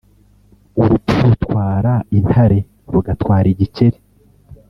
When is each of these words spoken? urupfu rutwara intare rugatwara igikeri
urupfu 0.81 1.17
rutwara 1.29 1.93
intare 2.17 2.59
rugatwara 2.91 3.47
igikeri 3.53 3.97